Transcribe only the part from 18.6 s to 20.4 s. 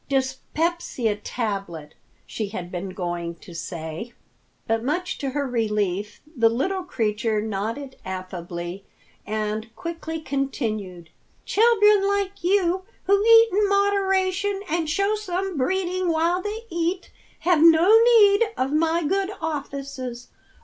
my good offices.